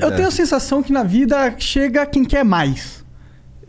[0.00, 3.04] Eu tenho a sensação que na vida chega quem quer mais.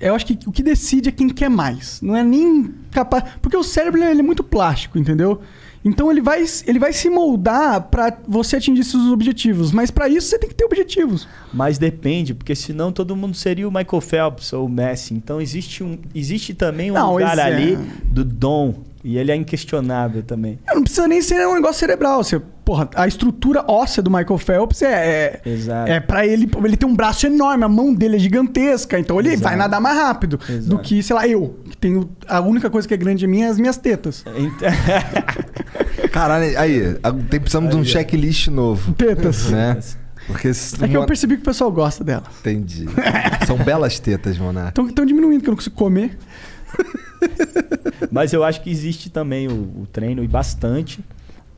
[0.00, 2.00] Eu acho que o que decide é quem quer mais.
[2.02, 3.24] Não é nem capaz.
[3.40, 5.40] Porque o cérebro ele é muito plástico, entendeu?
[5.84, 9.70] Então ele vai, ele vai se moldar para você atingir seus objetivos.
[9.70, 11.28] Mas para isso você tem que ter objetivos.
[11.54, 15.14] Mas depende, porque senão todo mundo seria o Michael Phelps ou o Messi.
[15.14, 18.74] Então existe, um, existe também um Não, lugar esse é- ali do dom.
[19.08, 20.58] E ele é inquestionável também.
[20.66, 22.22] Não precisa nem ser um negócio cerebral.
[22.22, 25.90] Você, porra, a estrutura óssea do Michael Phelps é, é, Exato.
[25.90, 26.46] é para ele.
[26.62, 28.98] Ele tem um braço enorme, a mão dele é gigantesca.
[28.98, 29.44] Então ele Exato.
[29.44, 30.78] vai nadar mais rápido do Exato.
[30.82, 31.58] que, sei lá, eu.
[31.70, 32.10] Que tenho.
[32.28, 34.22] A única coisa que é grande em mim é as minhas tetas.
[34.36, 34.68] Então-
[36.12, 36.94] Caralho, aí,
[37.30, 39.50] tem, precisamos de um checklist novo, Tetas.
[39.50, 39.78] né?
[40.26, 42.24] Porque É que eu percebi que o pessoal gosta dela.
[42.40, 42.84] Entendi.
[43.46, 44.68] São belas tetas, Monar.
[44.68, 46.18] Estão diminuindo, que eu não consigo comer.
[48.10, 51.04] Mas eu acho que existe também o, o treino e bastante.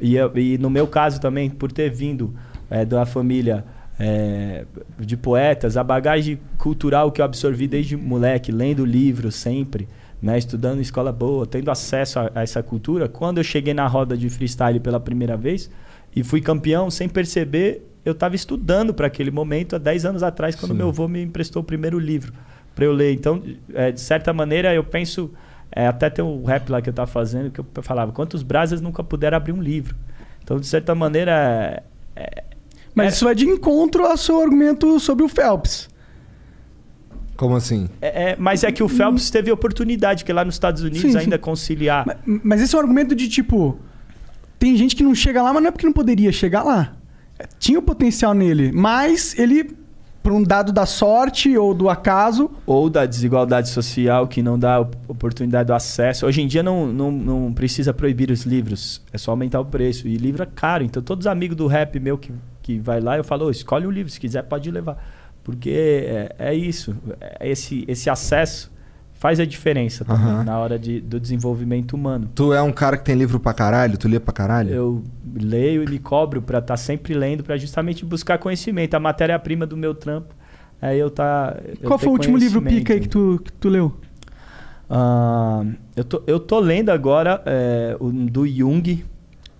[0.00, 2.34] E, e no meu caso também, por ter vindo
[2.70, 3.64] é, da família
[3.98, 4.64] é,
[4.98, 9.88] de poetas, a bagagem cultural que eu absorvi desde moleque, lendo livros sempre,
[10.22, 13.86] né, estudando em escola boa, tendo acesso a, a essa cultura, quando eu cheguei na
[13.86, 15.70] roda de freestyle pela primeira vez
[16.14, 20.54] e fui campeão, sem perceber, eu estava estudando para aquele momento há 10 anos atrás,
[20.54, 20.78] quando Sim.
[20.78, 22.32] meu avô me emprestou o primeiro livro
[22.78, 23.12] para eu ler.
[23.12, 23.42] Então,
[23.74, 25.32] é, de certa maneira, eu penso.
[25.72, 28.80] é, até tem um rap lá que eu estava fazendo que eu falava: quantos brasas
[28.80, 29.96] nunca puderam abrir um livro?
[30.44, 31.82] Então, de certa maneira.
[32.14, 32.44] é,
[32.94, 33.16] Mas É.
[33.16, 35.88] isso vai de encontro ao seu argumento sobre o Phelps.
[37.36, 37.88] Como assim?
[38.00, 41.12] é- é- mas é que o Phelps teve oportunidade, que lá nos Estados Unidos Sim,
[41.12, 41.18] sim.
[41.18, 42.04] ainda conciliar.
[42.06, 43.78] Mas, mas esse é um argumento de tipo.
[44.58, 46.94] Tem gente que não chega lá, mas não é porque não poderia chegar lá.
[47.60, 49.70] Tinha o potencial nele, mas ele,
[50.28, 52.50] por um dado da sorte ou do acaso.
[52.66, 56.26] ou da desigualdade social que não dá op- oportunidade do acesso.
[56.26, 60.06] Hoje em dia não, não, não precisa proibir os livros, é só aumentar o preço.
[60.06, 62.30] E livro é caro, então todos os amigos do rap meu que,
[62.62, 65.02] que vai lá, eu falo, "Ô, escolhe um livro, se quiser pode levar.
[65.42, 66.94] Porque é, é isso,
[67.40, 68.70] é esse, esse acesso
[69.18, 70.44] faz a diferença também Aham.
[70.44, 72.30] na hora de, do desenvolvimento humano.
[72.34, 73.98] Tu é um cara que tem livro pra caralho?
[73.98, 74.72] Tu lê pra caralho?
[74.72, 79.66] Eu leio e me cobro para estar sempre lendo, para justamente buscar conhecimento, a matéria-prima
[79.66, 80.34] do meu trampo.
[80.80, 81.56] Aí eu tá.
[81.80, 83.92] eu Qual ter foi o último livro pica aí que tu, que tu leu?
[84.88, 85.64] Ah,
[85.96, 89.04] eu, tô, eu tô lendo agora é, o do Jung.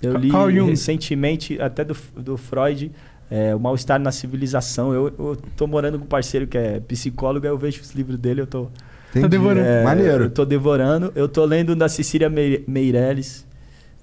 [0.00, 0.70] Eu li Jung.
[0.70, 2.90] recentemente, até do, do Freud,
[3.28, 4.94] é, O Mal-Estar na Civilização.
[4.94, 8.16] Eu, eu tô morando com um parceiro que é psicólogo, aí eu vejo os livros
[8.16, 8.68] dele, eu tô.
[9.10, 9.28] Entendi.
[9.28, 9.66] devorando.
[9.66, 10.24] é, Maneiro.
[10.24, 11.12] Eu tô devorando.
[11.14, 13.46] Eu tô lendo da Cecília Meire- Meirelles.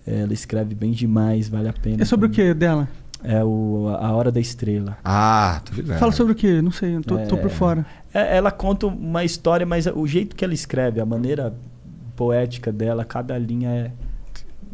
[0.05, 2.01] É, ela escreve bem demais, vale a pena.
[2.01, 2.47] É sobre o também.
[2.47, 2.87] que dela?
[3.23, 4.97] É o A Hora da Estrela.
[5.03, 5.97] Ah, tô ligado.
[5.99, 6.61] Fala sobre o que?
[6.61, 7.49] Não sei, tô, tô por É.
[7.49, 7.85] fora.
[8.13, 11.53] É, ela conta uma história, mas o jeito que ela escreve, a maneira
[12.15, 13.69] poética dela, cada linha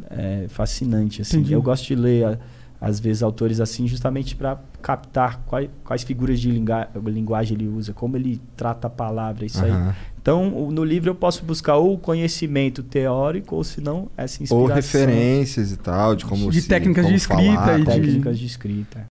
[0.09, 1.21] é, é fascinante.
[1.21, 1.38] Assim.
[1.38, 1.53] Entendi.
[1.53, 2.38] Eu gosto de ler, a-
[2.85, 8.17] às vezes, autores assim, justamente para captar quais, quais figuras de linguagem ele usa, como
[8.17, 9.71] ele trata a palavra, isso aí.
[9.71, 9.95] Aham.
[10.21, 14.57] Então, no livro eu posso buscar ou conhecimento teórico, ou se não, essa inspiração.
[14.57, 17.91] Ou referências e tal, de como De se- técnicas como de escrita falar, e de-
[17.91, 19.05] Técnicas de escrita.